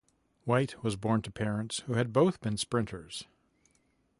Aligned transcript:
White 0.45 0.83
was 0.83 0.95
born 0.95 1.21
to 1.21 1.31
parents 1.31 1.81
who 1.81 1.93
had 1.93 2.11
both 2.11 2.41
been 2.41 2.57
sprinters. 2.57 3.27